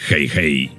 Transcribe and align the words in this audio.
Hej, 0.00 0.28
hej! 0.28 0.70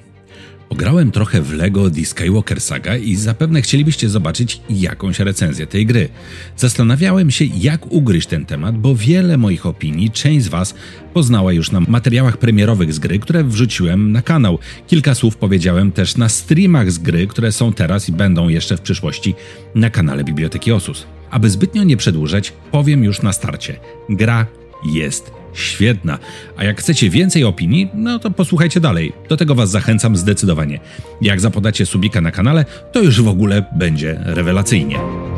Ograłem 0.70 1.12
trochę 1.12 1.42
w 1.42 1.54
LEGO 1.54 1.90
The 1.90 2.06
Skywalker 2.06 2.62
Saga 2.62 2.98
i 2.98 3.16
zapewne 3.16 3.62
chcielibyście 3.62 4.10
zobaczyć 4.10 4.62
jakąś 4.70 5.20
recenzję 5.20 5.68
tej 5.68 5.86
gry. 5.86 6.10
Zastanawiałem 6.58 7.32
się, 7.32 7.46
jak 7.46 7.92
ugryźć 7.92 8.28
ten 8.28 8.46
temat, 8.46 8.78
bo 8.78 8.96
wiele 8.96 9.38
moich 9.38 9.66
opinii 9.66 10.12
część 10.12 10.46
z 10.46 10.48
Was 10.48 10.76
poznała 11.14 11.54
już 11.54 11.72
na 11.72 11.80
materiałach 11.80 12.38
premierowych 12.38 12.94
z 12.94 13.00
gry, 13.00 13.20
które 13.20 13.44
wrzuciłem 13.44 14.12
na 14.12 14.22
kanał. 14.22 14.60
Kilka 14.88 15.16
słów 15.16 15.38
powiedziałem 15.38 15.92
też 15.92 16.18
na 16.18 16.30
streamach 16.30 16.92
z 16.92 16.98
gry, 16.98 17.28
które 17.28 17.52
są 17.52 17.74
teraz 17.74 18.10
i 18.10 18.12
będą 18.12 18.48
jeszcze 18.48 18.78
w 18.78 18.82
przyszłości 18.82 19.36
na 19.76 19.90
kanale 19.90 20.24
Biblioteki 20.24 20.72
Osus. 20.72 21.06
Aby 21.32 21.50
zbytnio 21.50 21.84
nie 21.84 21.98
przedłużać, 21.98 22.54
powiem 22.72 23.04
już 23.04 23.22
na 23.22 23.34
starcie. 23.34 23.80
Gra 24.10 24.46
jest 24.86 25.32
świetna. 25.54 26.20
A 26.58 26.64
jak 26.64 26.80
chcecie 26.80 27.10
więcej 27.10 27.44
opinii, 27.44 27.90
no 27.94 28.20
to 28.20 28.32
posłuchajcie 28.32 28.80
dalej. 28.80 29.14
Do 29.30 29.38
tego 29.38 29.56
Was 29.56 29.70
zachęcam 29.70 30.16
zdecydowanie. 30.16 30.80
Jak 31.22 31.40
zapodacie 31.40 31.86
subika 31.86 32.22
na 32.22 32.32
kanale, 32.32 32.66
to 32.92 33.02
już 33.02 33.22
w 33.22 33.28
ogóle 33.28 33.66
będzie 33.78 34.20
rewelacyjnie. 34.26 35.29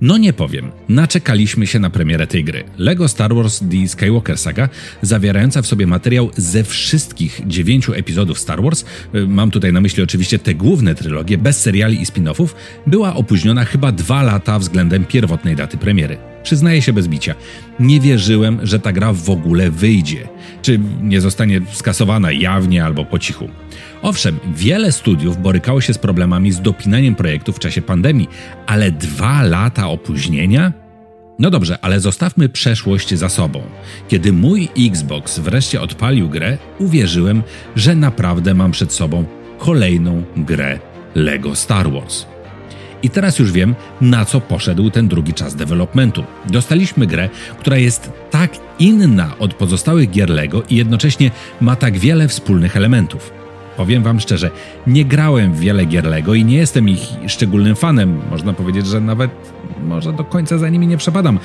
No 0.00 0.18
nie 0.18 0.32
powiem, 0.32 0.70
naczekaliśmy 0.88 1.66
się 1.66 1.78
na 1.78 1.90
premierę 1.90 2.26
tej 2.26 2.44
gry. 2.44 2.64
LEGO 2.78 3.08
Star 3.08 3.34
Wars 3.34 3.60
The 3.70 3.88
Skywalker 3.88 4.38
Saga, 4.38 4.68
zawierająca 5.02 5.62
w 5.62 5.66
sobie 5.66 5.86
materiał 5.86 6.30
ze 6.36 6.64
wszystkich 6.64 7.42
dziewięciu 7.46 7.94
epizodów 7.94 8.38
Star 8.38 8.62
Wars, 8.62 8.84
y, 9.14 9.26
mam 9.26 9.50
tutaj 9.50 9.72
na 9.72 9.80
myśli 9.80 10.02
oczywiście 10.02 10.38
te 10.38 10.54
główne 10.54 10.94
trylogie, 10.94 11.38
bez 11.38 11.60
seriali 11.60 12.02
i 12.02 12.04
spin-offów, 12.04 12.48
była 12.86 13.14
opóźniona 13.14 13.64
chyba 13.64 13.92
dwa 13.92 14.22
lata 14.22 14.58
względem 14.58 15.04
pierwotnej 15.04 15.56
daty 15.56 15.78
premiery. 15.78 16.16
Przyznaję 16.42 16.82
się 16.82 16.92
bez 16.92 17.08
bicia, 17.08 17.34
nie 17.80 18.00
wierzyłem, 18.00 18.58
że 18.62 18.78
ta 18.78 18.92
gra 18.92 19.12
w 19.12 19.30
ogóle 19.30 19.70
wyjdzie, 19.70 20.28
czy 20.62 20.80
nie 21.02 21.20
zostanie 21.20 21.60
skasowana 21.72 22.32
jawnie 22.32 22.84
albo 22.84 23.04
po 23.04 23.18
cichu. 23.18 23.48
Owszem, 24.02 24.38
wiele 24.54 24.92
studiów 24.92 25.42
borykało 25.42 25.80
się 25.80 25.94
z 25.94 25.98
problemami 25.98 26.52
z 26.52 26.60
dopinaniem 26.60 27.14
projektu 27.14 27.52
w 27.52 27.58
czasie 27.58 27.82
pandemii, 27.82 28.28
ale 28.66 28.90
dwa 28.90 29.42
lata 29.42 29.88
opóźnienia? 29.90 30.72
No 31.38 31.50
dobrze, 31.50 31.78
ale 31.82 32.00
zostawmy 32.00 32.48
przeszłość 32.48 33.14
za 33.14 33.28
sobą. 33.28 33.62
Kiedy 34.08 34.32
mój 34.32 34.68
Xbox 34.78 35.38
wreszcie 35.38 35.80
odpalił 35.80 36.28
grę, 36.28 36.58
uwierzyłem, 36.78 37.42
że 37.76 37.94
naprawdę 37.94 38.54
mam 38.54 38.70
przed 38.70 38.92
sobą 38.92 39.24
kolejną 39.58 40.22
grę 40.36 40.78
Lego 41.14 41.56
Star 41.56 41.92
Wars. 41.92 42.26
I 43.02 43.10
teraz 43.10 43.38
już 43.38 43.52
wiem, 43.52 43.74
na 44.00 44.24
co 44.24 44.40
poszedł 44.40 44.90
ten 44.90 45.08
drugi 45.08 45.34
czas 45.34 45.54
developmentu. 45.54 46.24
Dostaliśmy 46.48 47.06
grę, 47.06 47.28
która 47.60 47.76
jest 47.76 48.12
tak 48.30 48.52
inna 48.78 49.38
od 49.38 49.54
pozostałych 49.54 50.10
gier 50.10 50.30
Lego 50.30 50.62
i 50.70 50.76
jednocześnie 50.76 51.30
ma 51.60 51.76
tak 51.76 51.98
wiele 51.98 52.28
wspólnych 52.28 52.76
elementów. 52.76 53.39
Powiem 53.80 54.02
wam 54.02 54.20
szczerze, 54.20 54.50
nie 54.86 55.04
grałem 55.04 55.52
w 55.52 55.60
wiele 55.60 55.84
gier 55.84 56.04
Lego 56.04 56.34
i 56.34 56.44
nie 56.44 56.56
jestem 56.56 56.88
ich 56.88 57.00
szczególnym 57.26 57.76
fanem. 57.76 58.20
Można 58.30 58.52
powiedzieć, 58.52 58.86
że 58.86 59.00
nawet 59.00 59.30
może 59.82 60.12
do 60.12 60.24
końca 60.24 60.58
za 60.58 60.68
nimi 60.68 60.86
nie 60.86 60.96
przepadam. 60.96 61.38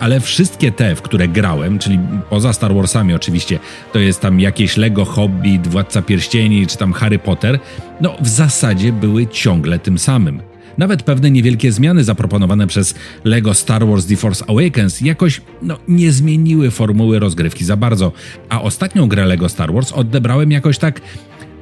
Ale 0.00 0.20
wszystkie 0.20 0.72
te, 0.72 0.96
w 0.96 1.02
które 1.02 1.28
grałem, 1.28 1.78
czyli 1.78 1.98
poza 2.30 2.52
Star 2.52 2.74
Warsami 2.74 3.14
oczywiście, 3.14 3.58
to 3.92 3.98
jest 3.98 4.20
tam 4.20 4.40
jakieś 4.40 4.76
Lego 4.76 5.04
Hobbit, 5.04 5.66
Władca 5.66 6.02
Pierścieni 6.02 6.66
czy 6.66 6.76
tam 6.76 6.92
Harry 6.92 7.18
Potter, 7.18 7.58
no 8.00 8.16
w 8.20 8.28
zasadzie 8.28 8.92
były 8.92 9.26
ciągle 9.26 9.78
tym 9.78 9.98
samym. 9.98 10.42
Nawet 10.78 11.02
pewne 11.02 11.30
niewielkie 11.30 11.72
zmiany 11.72 12.04
zaproponowane 12.04 12.66
przez 12.66 12.94
LEGO 13.24 13.54
Star 13.54 13.86
Wars 13.86 14.06
The 14.06 14.16
Force 14.16 14.44
Awakens 14.48 15.00
jakoś 15.00 15.40
no, 15.62 15.78
nie 15.88 16.12
zmieniły 16.12 16.70
formuły 16.70 17.18
rozgrywki 17.18 17.64
za 17.64 17.76
bardzo, 17.76 18.12
a 18.48 18.62
ostatnią 18.62 19.08
grę 19.08 19.26
LEGO 19.26 19.48
Star 19.48 19.72
Wars 19.72 19.92
odebrałem 19.92 20.50
jakoś 20.50 20.78
tak 20.78 21.00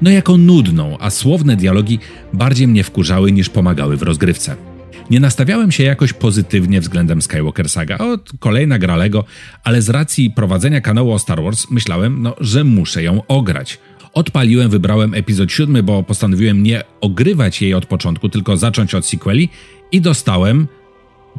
no 0.04 0.10
jako 0.10 0.37
nudną, 0.37 0.97
a 1.00 1.10
słowne 1.10 1.56
dialogi 1.56 1.98
bardziej 2.32 2.69
mnie 2.69 2.84
wkurzały 2.84 3.32
niż 3.32 3.48
pomagały 3.48 3.97
w 3.97 4.03
rozgrywce. 4.03 4.56
Nie 5.10 5.20
nastawiałem 5.20 5.72
się 5.72 5.84
jakoś 5.84 6.12
pozytywnie 6.12 6.81
względem 6.81 7.22
Skywalker 7.22 7.69
Saga. 7.69 7.98
O, 7.98 8.19
kolejna 8.38 8.78
gra 8.78 8.97
Lego, 8.97 9.25
ale 9.65 9.82
z 9.82 9.88
racji 9.88 10.31
prowadzenia 10.31 10.81
kanału 10.81 11.12
o 11.12 11.19
Star 11.19 11.42
Wars 11.42 11.70
myślałem, 11.70 12.22
no, 12.22 12.34
że 12.41 12.65
muszę 12.65 13.03
ją 13.03 13.22
ograć. 13.28 13.78
Odpaliłem, 14.12 14.70
wybrałem 14.70 15.15
epizod 15.15 15.53
siódmy, 15.53 15.82
bo 15.82 16.03
postanowiłem 16.03 16.62
nie 16.62 16.82
ogrywać 17.00 17.62
jej 17.62 17.75
od 17.75 17.86
początku, 17.86 18.28
tylko 18.28 18.56
zacząć 18.56 18.94
od 18.94 19.06
sequeli 19.06 19.48
i 19.92 20.00
dostałem 20.00 20.66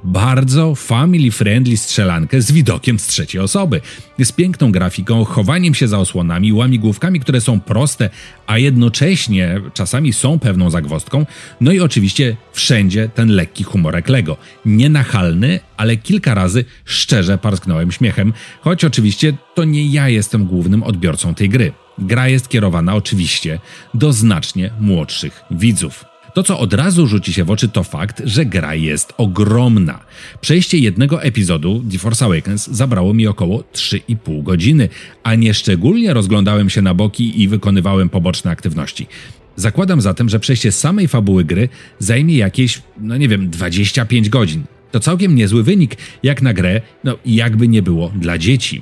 bardzo 0.04 0.74
family-friendly 0.74 1.78
strzelankę 1.78 2.42
z 2.42 2.52
widokiem 2.52 3.00
z 3.00 3.08
trzeciej 3.08 3.42
osoby. 3.42 3.82
Z 4.24 4.32
piękną 4.32 4.72
grafiką, 4.72 5.26
chowaniem 5.26 5.74
się 5.74 5.88
za 5.88 6.00
osłonami, 6.00 6.54
łamigłówkami, 6.54 7.20
które 7.20 7.42
są 7.42 7.60
proste, 7.60 8.10
a 8.48 8.58
jednocześnie 8.58 9.62
czasami 9.74 10.14
są 10.14 10.40
pewną 10.40 10.70
zagwostką. 10.70 11.26
No 11.62 11.72
i 11.72 11.80
oczywiście 11.80 12.38
wszędzie 12.54 13.10
ten 13.10 13.30
lekki 13.30 13.64
humorek 13.64 14.10
Lego. 14.10 14.38
Nienachalny, 14.66 15.60
ale 15.78 15.98
kilka 15.98 16.34
razy 16.34 16.66
szczerze 16.86 17.38
parsknąłem 17.38 17.92
śmiechem, 17.92 18.34
choć 18.62 18.86
oczywiście 18.86 19.34
to 19.56 19.64
nie 19.64 19.88
ja 19.88 20.10
jestem 20.10 20.46
głównym 20.46 20.84
odbiorcą 20.84 21.36
tej 21.36 21.50
gry. 21.50 21.72
Gra 21.98 22.28
jest 22.28 22.50
kierowana 22.50 22.96
oczywiście 22.96 23.60
do 23.94 24.14
znacznie 24.14 24.72
młodszych 24.80 25.42
widzów. 25.52 26.15
To, 26.36 26.44
co 26.44 26.60
od 26.60 26.74
razu 26.74 27.08
rzuci 27.08 27.34
się 27.34 27.44
w 27.44 27.52
oczy, 27.52 27.70
to 27.70 27.84
fakt, 27.84 28.22
że 28.26 28.46
gra 28.46 28.76
jest 28.76 29.14
ogromna. 29.18 30.00
Przejście 30.42 30.78
jednego 30.78 31.24
epizodu 31.24 31.84
The 31.92 31.98
Force 31.98 32.26
Awakens 32.26 32.68
zabrało 32.68 33.14
mi 33.14 33.28
około 33.28 33.64
3,5 33.74 34.44
godziny, 34.44 34.90
a 35.24 35.36
nie 35.36 35.54
szczególnie 35.54 36.14
rozglądałem 36.14 36.70
się 36.70 36.82
na 36.82 36.94
boki 36.94 37.42
i 37.42 37.48
wykonywałem 37.48 38.10
poboczne 38.10 38.52
aktywności. 38.52 39.08
Zakładam 39.56 40.02
zatem, 40.02 40.30
że 40.30 40.40
przejście 40.40 40.72
samej 40.72 41.08
fabuły 41.08 41.44
gry 41.44 41.70
zajmie 42.00 42.38
jakieś, 42.38 42.82
no 42.98 43.18
nie 43.18 43.28
wiem, 43.28 43.50
25 43.50 44.30
godzin. 44.30 44.64
To 44.92 45.00
całkiem 45.00 45.36
niezły 45.36 45.64
wynik, 45.64 45.96
jak 46.24 46.42
na 46.42 46.54
grę, 46.54 46.82
no 47.04 47.18
jakby 47.26 47.68
nie 47.68 47.82
było, 47.82 48.12
dla 48.16 48.38
dzieci. 48.38 48.82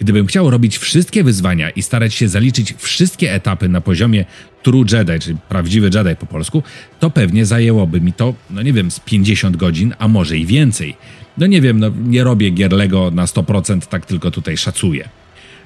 Gdybym 0.00 0.26
chciał 0.26 0.50
robić 0.50 0.78
wszystkie 0.78 1.24
wyzwania 1.24 1.70
i 1.70 1.82
starać 1.82 2.14
się 2.14 2.28
zaliczyć 2.28 2.74
wszystkie 2.78 3.32
etapy 3.32 3.68
na 3.68 3.80
poziomie 3.80 4.24
True 4.62 4.84
Jedi, 4.92 5.20
czyli 5.20 5.36
prawdziwy 5.48 5.90
Jedi 5.94 6.16
po 6.16 6.26
polsku, 6.26 6.62
to 7.00 7.10
pewnie 7.10 7.46
zajęłoby 7.46 8.00
mi 8.00 8.12
to, 8.12 8.34
no 8.50 8.62
nie 8.62 8.72
wiem, 8.72 8.90
z 8.90 9.00
50 9.00 9.56
godzin, 9.56 9.94
a 9.98 10.08
może 10.08 10.38
i 10.38 10.46
więcej. 10.46 10.96
No 11.38 11.46
nie 11.46 11.60
wiem, 11.60 11.80
no 11.80 11.90
nie 12.04 12.24
robię 12.24 12.50
gier 12.50 12.72
Lego 12.72 13.10
na 13.10 13.24
100%, 13.24 13.86
tak 13.86 14.06
tylko 14.06 14.30
tutaj 14.30 14.56
szacuję. 14.56 15.08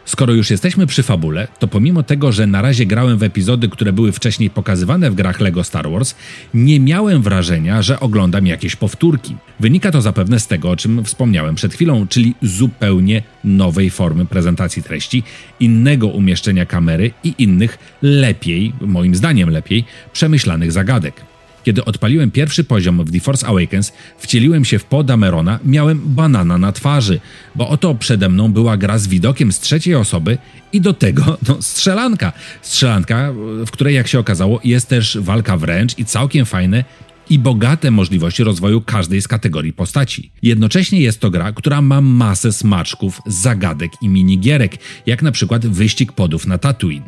Skoro 0.04 0.32
już 0.32 0.50
jesteśmy 0.50 0.86
przy 0.86 1.02
fabule, 1.02 1.48
to 1.58 1.68
pomimo 1.68 2.02
tego, 2.02 2.32
że 2.32 2.46
na 2.46 2.62
razie 2.62 2.86
grałem 2.86 3.18
w 3.18 3.22
epizody, 3.22 3.68
które 3.68 3.92
były 3.92 4.12
wcześniej 4.12 4.50
pokazywane 4.50 5.10
w 5.10 5.14
grach 5.14 5.40
LEGO 5.40 5.64
Star 5.64 5.90
Wars, 5.90 6.14
nie 6.54 6.80
miałem 6.80 7.22
wrażenia, 7.22 7.82
że 7.82 8.00
oglądam 8.00 8.46
jakieś 8.46 8.76
powtórki. 8.76 9.36
Wynika 9.60 9.90
to 9.90 10.02
zapewne 10.02 10.40
z 10.40 10.46
tego, 10.46 10.70
o 10.70 10.76
czym 10.76 11.04
wspomniałem 11.04 11.54
przed 11.54 11.74
chwilą, 11.74 12.06
czyli 12.08 12.34
zupełnie 12.42 13.22
nowej 13.44 13.90
formy 13.90 14.26
prezentacji 14.26 14.82
treści, 14.82 15.22
innego 15.60 16.06
umieszczenia 16.06 16.66
kamery 16.66 17.10
i 17.24 17.34
innych 17.38 17.78
lepiej, 18.02 18.72
moim 18.80 19.14
zdaniem 19.14 19.50
lepiej, 19.50 19.84
przemyślanych 20.12 20.72
zagadek. 20.72 21.31
Kiedy 21.64 21.84
odpaliłem 21.84 22.30
pierwszy 22.30 22.64
poziom 22.64 23.04
w 23.04 23.12
The 23.12 23.20
Force 23.20 23.46
Awakens, 23.46 23.92
wcieliłem 24.18 24.64
się 24.64 24.78
w 24.78 24.84
Poda 24.84 25.16
Merona, 25.16 25.58
miałem 25.64 26.00
banana 26.04 26.58
na 26.58 26.72
twarzy, 26.72 27.20
bo 27.54 27.68
oto 27.68 27.94
przede 27.94 28.28
mną 28.28 28.52
była 28.52 28.76
gra 28.76 28.98
z 28.98 29.06
widokiem 29.06 29.52
z 29.52 29.60
trzeciej 29.60 29.94
osoby 29.94 30.38
i 30.72 30.80
do 30.80 30.92
tego 30.92 31.38
no, 31.48 31.62
strzelanka. 31.62 32.32
Strzelanka, 32.62 33.32
w 33.66 33.70
której 33.70 33.94
jak 33.94 34.08
się 34.08 34.18
okazało 34.18 34.60
jest 34.64 34.88
też 34.88 35.18
walka 35.20 35.56
wręcz 35.56 35.98
i 35.98 36.04
całkiem 36.04 36.46
fajne 36.46 36.84
i 37.30 37.38
bogate 37.38 37.90
możliwości 37.90 38.44
rozwoju 38.44 38.80
każdej 38.80 39.22
z 39.22 39.28
kategorii 39.28 39.72
postaci. 39.72 40.30
Jednocześnie 40.42 41.00
jest 41.00 41.20
to 41.20 41.30
gra, 41.30 41.52
która 41.52 41.82
ma 41.82 42.00
masę 42.00 42.52
smaczków, 42.52 43.20
zagadek 43.26 43.90
i 44.02 44.08
minigierek, 44.08 44.76
jak 45.06 45.22
na 45.22 45.32
przykład 45.32 45.66
wyścig 45.66 46.12
podów 46.12 46.46
na 46.46 46.58
Tatooine. 46.58 47.04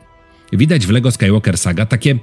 Widać 0.53 0.87
w 0.87 0.91
LEGO 0.91 1.11
Skywalker 1.11 1.59
Saga 1.59 1.87
takie, 1.87 2.19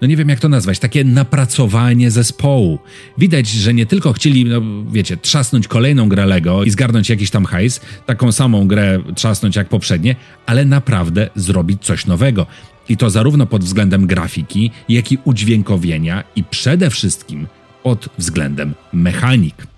no 0.00 0.08
nie 0.08 0.16
wiem 0.16 0.28
jak 0.28 0.40
to 0.40 0.48
nazwać, 0.48 0.78
takie 0.78 1.04
napracowanie 1.04 2.10
zespołu. 2.10 2.78
Widać, 3.18 3.48
że 3.48 3.74
nie 3.74 3.86
tylko 3.86 4.12
chcieli, 4.12 4.44
no 4.44 4.60
wiecie, 4.92 5.16
trzasnąć 5.16 5.68
kolejną 5.68 6.08
grę 6.08 6.26
LEGO 6.26 6.64
i 6.64 6.70
zgarnąć 6.70 7.10
jakiś 7.10 7.30
tam 7.30 7.44
hajs, 7.44 7.80
taką 8.06 8.32
samą 8.32 8.68
grę 8.68 9.02
trzasnąć 9.14 9.56
jak 9.56 9.68
poprzednie, 9.68 10.16
ale 10.46 10.64
naprawdę 10.64 11.30
zrobić 11.34 11.82
coś 11.82 12.06
nowego. 12.06 12.46
I 12.88 12.96
to 12.96 13.10
zarówno 13.10 13.46
pod 13.46 13.64
względem 13.64 14.06
grafiki, 14.06 14.70
jak 14.88 15.12
i 15.12 15.18
udźwiękowienia 15.24 16.24
i 16.36 16.44
przede 16.44 16.90
wszystkim 16.90 17.46
pod 17.82 18.08
względem 18.18 18.74
mechanik. 18.92 19.73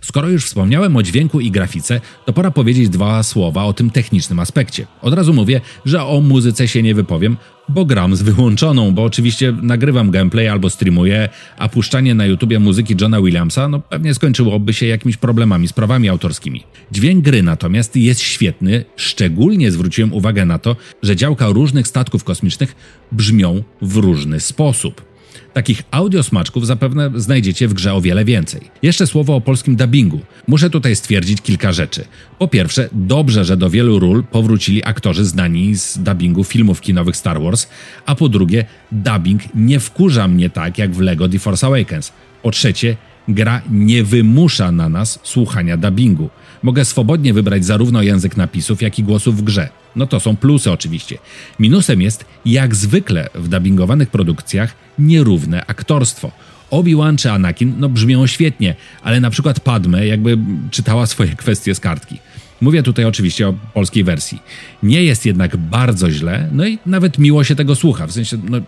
Skoro 0.00 0.28
już 0.28 0.44
wspomniałem 0.44 0.96
o 0.96 1.02
dźwięku 1.02 1.40
i 1.40 1.50
grafice, 1.50 2.00
to 2.26 2.32
pora 2.32 2.50
powiedzieć 2.50 2.88
dwa 2.88 3.22
słowa 3.22 3.64
o 3.64 3.72
tym 3.72 3.90
technicznym 3.90 4.40
aspekcie. 4.40 4.86
Od 5.02 5.14
razu 5.14 5.34
mówię, 5.34 5.60
że 5.84 6.04
o 6.04 6.20
muzyce 6.20 6.68
się 6.68 6.82
nie 6.82 6.94
wypowiem, 6.94 7.36
bo 7.68 7.84
gram 7.84 8.16
z 8.16 8.22
wyłączoną, 8.22 8.92
bo 8.92 9.04
oczywiście 9.04 9.52
nagrywam 9.62 10.10
gameplay 10.10 10.48
albo 10.48 10.70
streamuję, 10.70 11.28
a 11.58 11.68
puszczanie 11.68 12.14
na 12.14 12.26
YouTubie 12.26 12.58
muzyki 12.58 12.94
Johna 13.00 13.22
Williamsa 13.22 13.68
no 13.68 13.80
pewnie 13.80 14.14
skończyłoby 14.14 14.72
się 14.72 14.86
jakimiś 14.86 15.16
problemami 15.16 15.68
z 15.68 15.72
prawami 15.72 16.08
autorskimi. 16.08 16.64
Dźwięk 16.92 17.24
gry 17.24 17.42
natomiast 17.42 17.96
jest 17.96 18.20
świetny, 18.20 18.84
szczególnie 18.96 19.70
zwróciłem 19.70 20.12
uwagę 20.12 20.44
na 20.44 20.58
to, 20.58 20.76
że 21.02 21.16
działka 21.16 21.46
różnych 21.48 21.88
statków 21.88 22.24
kosmicznych 22.24 22.76
brzmią 23.12 23.62
w 23.82 23.96
różny 23.96 24.40
sposób. 24.40 25.09
Takich 25.52 25.82
audiosmaczków 25.90 26.66
zapewne 26.66 27.10
znajdziecie 27.14 27.68
w 27.68 27.74
grze 27.74 27.94
o 27.94 28.00
wiele 28.00 28.24
więcej. 28.24 28.60
Jeszcze 28.82 29.06
słowo 29.06 29.36
o 29.36 29.40
polskim 29.40 29.76
dubbingu. 29.76 30.20
Muszę 30.48 30.70
tutaj 30.70 30.96
stwierdzić 30.96 31.40
kilka 31.40 31.72
rzeczy. 31.72 32.04
Po 32.38 32.48
pierwsze, 32.48 32.88
dobrze, 32.92 33.44
że 33.44 33.56
do 33.56 33.70
wielu 33.70 33.98
ról 33.98 34.24
powrócili 34.24 34.84
aktorzy 34.84 35.24
znani 35.24 35.74
z 35.76 35.98
dubbingu 35.98 36.44
filmów 36.44 36.80
kinowych 36.80 37.16
Star 37.16 37.42
Wars, 37.42 37.68
a 38.06 38.14
po 38.14 38.28
drugie, 38.28 38.64
dubbing 38.92 39.42
nie 39.54 39.80
wkurza 39.80 40.28
mnie 40.28 40.50
tak 40.50 40.78
jak 40.78 40.94
w 40.94 41.00
LEGO 41.00 41.28
The 41.28 41.38
Force 41.38 41.66
Awakens. 41.66 42.12
Po 42.42 42.50
trzecie, 42.50 42.96
gra 43.28 43.62
nie 43.70 44.04
wymusza 44.04 44.72
na 44.72 44.88
nas 44.88 45.18
słuchania 45.22 45.76
dubbingu. 45.76 46.30
Mogę 46.62 46.84
swobodnie 46.84 47.34
wybrać 47.34 47.64
zarówno 47.64 48.02
język 48.02 48.36
napisów, 48.36 48.82
jak 48.82 48.98
i 48.98 49.02
głosów 49.02 49.36
w 49.36 49.42
grze. 49.42 49.68
No 49.96 50.06
to 50.06 50.20
są 50.20 50.36
plusy 50.36 50.72
oczywiście. 50.72 51.18
Minusem 51.58 52.02
jest, 52.02 52.24
jak 52.44 52.74
zwykle 52.74 53.28
w 53.34 53.48
dubbingowanych 53.48 54.10
produkcjach, 54.10 54.74
nierówne 54.98 55.66
aktorstwo. 55.66 56.30
Obi-Wan 56.70 57.16
czy 57.16 57.30
Anakin 57.32 57.74
no 57.78 57.88
brzmią 57.88 58.26
świetnie, 58.26 58.74
ale 59.02 59.20
na 59.20 59.30
przykład 59.30 59.60
Padme 59.60 60.06
jakby 60.06 60.38
czytała 60.70 61.06
swoje 61.06 61.36
kwestie 61.36 61.74
z 61.74 61.80
kartki. 61.80 62.18
Mówię 62.60 62.82
tutaj 62.82 63.04
oczywiście 63.04 63.48
o 63.48 63.52
polskiej 63.74 64.04
wersji. 64.04 64.38
Nie 64.82 65.02
jest 65.02 65.26
jednak 65.26 65.56
bardzo 65.56 66.10
źle, 66.10 66.48
no 66.52 66.66
i 66.66 66.78
nawet 66.86 67.18
miło 67.18 67.44
się 67.44 67.56
tego 67.56 67.74
słucha, 67.74 68.06
w 68.06 68.12
sensie 68.12 68.38
no, 68.50 68.58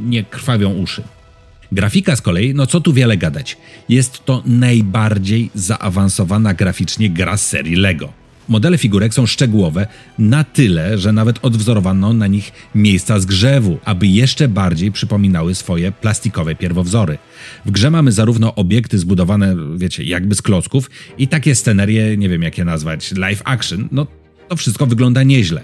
nie 0.00 0.24
krwawią 0.24 0.72
uszy. 0.72 1.02
Grafika 1.72 2.16
z 2.16 2.20
kolei, 2.20 2.54
no 2.54 2.66
co 2.66 2.80
tu 2.80 2.92
wiele 2.92 3.16
gadać, 3.16 3.56
jest 3.88 4.24
to 4.24 4.42
najbardziej 4.46 5.50
zaawansowana 5.54 6.54
graficznie 6.54 7.10
gra 7.10 7.36
z 7.36 7.46
serii 7.46 7.76
LEGO. 7.76 8.12
Modele 8.48 8.78
figurek 8.78 9.14
są 9.14 9.26
szczegółowe 9.26 9.86
na 10.18 10.44
tyle, 10.44 10.98
że 10.98 11.12
nawet 11.12 11.38
odwzorowano 11.42 12.12
na 12.12 12.26
nich 12.26 12.52
miejsca 12.74 13.20
zgrzewu, 13.20 13.78
aby 13.84 14.06
jeszcze 14.06 14.48
bardziej 14.48 14.92
przypominały 14.92 15.54
swoje 15.54 15.92
plastikowe 15.92 16.54
pierwowzory. 16.54 17.18
W 17.66 17.70
grze 17.70 17.90
mamy 17.90 18.12
zarówno 18.12 18.54
obiekty 18.54 18.98
zbudowane, 18.98 19.56
wiecie, 19.76 20.04
jakby 20.04 20.34
z 20.34 20.42
klocków 20.42 20.90
i 21.18 21.28
takie 21.28 21.54
scenerie, 21.54 22.16
nie 22.16 22.28
wiem 22.28 22.42
jak 22.42 22.58
je 22.58 22.64
nazwać, 22.64 23.12
live 23.12 23.42
action, 23.44 23.88
no 23.92 24.06
to 24.48 24.56
wszystko 24.56 24.86
wygląda 24.86 25.22
nieźle. 25.22 25.62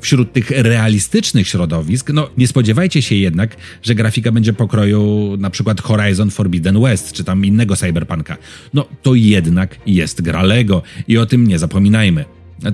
Wśród 0.00 0.32
tych 0.32 0.50
realistycznych 0.50 1.48
środowisk, 1.48 2.10
no 2.12 2.30
nie 2.36 2.48
spodziewajcie 2.48 3.02
się 3.02 3.14
jednak, 3.14 3.56
że 3.82 3.94
grafika 3.94 4.32
będzie 4.32 4.52
pokroju 4.52 5.36
na 5.38 5.50
przykład 5.50 5.80
Horizon 5.80 6.30
Forbidden 6.30 6.82
West, 6.82 7.12
czy 7.12 7.24
tam 7.24 7.44
innego 7.44 7.76
cyberpunka. 7.76 8.36
No 8.74 8.86
to 9.02 9.14
jednak 9.14 9.76
jest 9.86 10.22
gra 10.22 10.42
Lego 10.42 10.82
i 11.08 11.18
o 11.18 11.26
tym 11.26 11.46
nie 11.46 11.58
zapominajmy. 11.58 12.24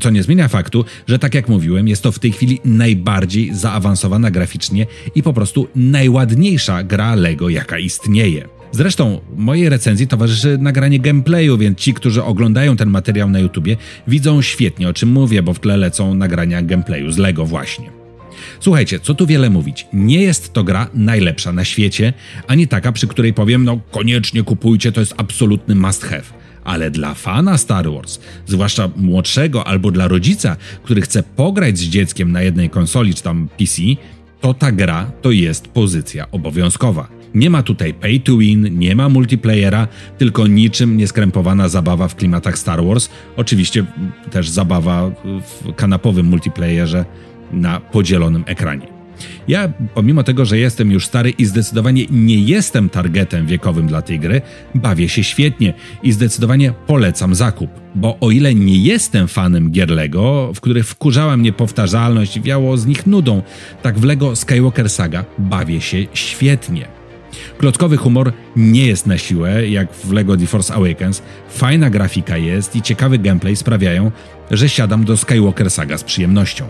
Co 0.01 0.11
nie 0.11 0.23
zmienia 0.23 0.49
faktu, 0.49 0.85
że 1.07 1.19
tak 1.19 1.35
jak 1.35 1.49
mówiłem, 1.49 1.89
jest 1.89 2.03
to 2.03 2.13
w 2.13 2.19
tej 2.19 2.33
chwili 2.33 2.61
najbardziej 2.65 3.55
zaawansowana 3.55 4.31
graficznie 4.31 4.87
i 5.15 5.23
po 5.23 5.33
prostu 5.33 5.69
najładniejsza 5.75 6.83
gra 6.83 7.15
Lego, 7.15 7.49
jaka 7.49 7.79
istnieje. 7.79 8.49
Zresztą 8.75 9.21
mojej 9.37 9.69
recenzji 9.69 10.07
towarzyszy 10.07 10.59
nagranie 10.61 11.01
gameplayu, 11.01 11.59
więc 11.59 11.79
ci, 11.79 11.95
którzy 11.95 12.25
oglądają 12.25 12.77
ten 12.77 12.91
materiał 12.91 13.31
na 13.31 13.39
YouTubie, 13.39 13.77
widzą 14.09 14.43
świetnie 14.43 14.89
o 14.89 14.93
czym 14.93 15.09
mówię, 15.09 15.43
bo 15.43 15.55
w 15.55 15.61
tle 15.61 15.77
lecą 15.77 16.15
nagrania 16.15 16.63
gameplayu 16.63 17.11
z 17.11 17.19
LEGO 17.19 17.47
właśnie. 17.47 17.91
Słuchajcie, 18.61 19.01
co 19.01 19.15
tu 19.15 19.27
wiele 19.27 19.51
mówić. 19.51 19.87
Nie 19.93 20.23
jest 20.23 20.53
to 20.53 20.65
gra 20.65 20.87
najlepsza 20.95 21.53
na 21.53 21.65
świecie, 21.65 22.13
ani 22.47 22.69
taka, 22.69 22.93
przy 22.93 23.07
której 23.07 23.33
powiem, 23.33 23.65
no 23.65 23.81
koniecznie 23.91 24.43
kupujcie, 24.43 24.93
to 24.93 25.01
jest 25.01 25.15
absolutny 25.17 25.75
must 25.75 26.05
have. 26.05 26.25
Ale 26.65 26.91
dla 26.91 27.15
fana 27.15 27.59
Star 27.59 27.91
Wars, 27.91 28.21
zwłaszcza 28.47 28.91
młodszego 28.97 29.67
albo 29.67 29.91
dla 29.91 30.09
rodzica, 30.09 30.57
który 30.83 31.01
chce 31.01 31.23
pograć 31.23 31.79
z 31.79 31.83
dzieckiem 31.83 32.33
na 32.33 32.43
jednej 32.43 32.71
konsoli 32.71 33.15
czy 33.15 33.23
tam 33.23 33.49
PC, 33.59 33.83
to 34.45 34.55
ta 34.55 34.73
gra 34.73 35.07
to 35.23 35.31
jest 35.31 35.69
pozycja 35.69 36.31
obowiązkowa. 36.31 37.09
Nie 37.35 37.51
ma 37.51 37.63
tutaj 37.63 37.95
pay 37.95 38.21
to 38.21 38.37
win, 38.37 38.79
nie 38.79 38.97
ma 38.97 39.09
multiplayera, 39.09 39.89
tylko 40.19 40.47
niczym 40.47 40.97
nieskrępowana 40.97 41.69
zabawa 41.69 42.09
w 42.09 42.17
klimatach 42.17 42.59
Star 42.59 42.85
Wars. 42.85 43.09
Oczywiście 43.37 43.85
też 44.31 44.49
zabawa 44.49 45.11
w 45.25 45.75
kanapowym 45.75 46.27
multiplayerze 46.27 47.05
na 47.53 47.81
podzielonym 47.81 48.45
ekranie. 48.47 48.94
Ja, 49.49 49.73
pomimo 49.95 50.23
tego, 50.23 50.45
że 50.45 50.59
jestem 50.59 50.91
już 50.91 51.07
stary 51.07 51.31
i 51.31 51.45
zdecydowanie 51.45 52.07
nie 52.11 52.41
jestem 52.41 52.89
targetem 52.89 53.47
wiekowym 53.47 53.87
dla 53.87 54.03
tej 54.03 54.21
gry, 54.21 54.41
bawię 54.75 55.09
się 55.09 55.25
świetnie 55.25 55.75
i 56.03 56.13
zdecydowanie 56.13 56.73
polecam 56.87 57.35
zakup. 57.35 57.71
Bo 57.95 58.19
o 58.21 58.31
ile 58.31 58.55
nie 58.55 58.79
jestem 58.79 59.29
fanem 59.29 59.71
gier 59.71 59.91
LEGO, 59.91 60.53
w 60.55 60.61
których 60.61 60.87
wkurzała 60.87 61.37
mnie 61.37 61.53
powtarzalność 61.53 62.37
i 62.37 62.41
wiało 62.41 62.77
z 62.77 62.87
nich 62.87 63.07
nudą, 63.07 63.43
tak 63.83 63.99
w 63.99 64.05
LEGO 64.05 64.37
Skywalker 64.37 64.91
Saga 64.91 65.25
bawię 65.39 65.81
się 65.81 66.07
świetnie. 66.15 66.87
Klockowy 67.59 67.97
humor 67.97 68.33
nie 68.57 68.87
jest 68.87 69.07
na 69.07 69.19
siłę, 69.19 69.69
jak 69.69 69.93
w 69.93 70.13
LEGO 70.13 70.37
The 70.37 70.47
Force 70.47 70.75
Awakens. 70.75 71.23
Fajna 71.49 71.91
grafika 71.91 72.37
jest 72.37 72.77
i 72.77 72.83
ciekawy 72.83 73.19
gameplay 73.19 73.57
sprawiają, 73.57 74.11
że 74.51 74.69
siadam 74.69 75.05
do 75.05 75.17
Skywalker 75.17 75.71
Saga 75.71 75.99
z 75.99 76.05
przyjemnością. 76.05 76.65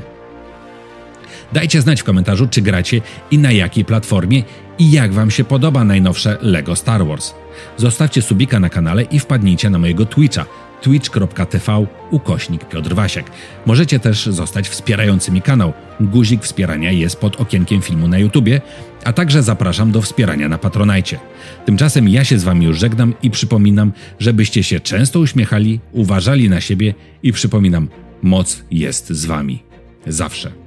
Dajcie 1.52 1.80
znać 1.80 2.00
w 2.00 2.04
komentarzu, 2.04 2.46
czy 2.46 2.62
gracie 2.62 3.00
i 3.30 3.38
na 3.38 3.52
jakiej 3.52 3.84
platformie 3.84 4.42
i 4.78 4.90
jak 4.90 5.12
Wam 5.12 5.30
się 5.30 5.44
podoba 5.44 5.84
najnowsze 5.84 6.38
LEGO 6.40 6.76
Star 6.76 7.06
Wars. 7.06 7.34
Zostawcie 7.76 8.22
subika 8.22 8.60
na 8.60 8.68
kanale 8.68 9.02
i 9.02 9.18
wpadnijcie 9.18 9.70
na 9.70 9.78
mojego 9.78 10.06
Twitcha 10.06 10.46
twitch.tv 10.84 11.86
ukośnik 12.10 12.64
Piotr 12.64 12.94
Wasiak. 12.94 13.30
Możecie 13.66 14.00
też 14.00 14.26
zostać 14.26 14.68
wspierającymi 14.68 15.42
kanał. 15.42 15.72
Guzik 16.00 16.42
wspierania 16.42 16.90
jest 16.90 17.16
pod 17.16 17.40
okienkiem 17.40 17.82
filmu 17.82 18.08
na 18.08 18.18
YouTubie, 18.18 18.60
a 19.04 19.12
także 19.12 19.42
zapraszam 19.42 19.92
do 19.92 20.02
wspierania 20.02 20.48
na 20.48 20.58
Patronajcie. 20.58 21.20
Tymczasem 21.66 22.08
ja 22.08 22.24
się 22.24 22.38
z 22.38 22.44
Wami 22.44 22.66
już 22.66 22.78
żegnam 22.78 23.14
i 23.22 23.30
przypominam, 23.30 23.92
żebyście 24.18 24.62
się 24.62 24.80
często 24.80 25.20
uśmiechali, 25.20 25.80
uważali 25.92 26.48
na 26.48 26.60
siebie 26.60 26.94
i 27.22 27.32
przypominam, 27.32 27.88
moc 28.22 28.62
jest 28.70 29.12
z 29.12 29.24
Wami. 29.26 29.62
Zawsze. 30.06 30.63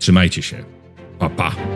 Trzymajcie 0.00 0.42
się. 0.42 0.64
Pa, 1.18 1.30
pa. 1.30 1.69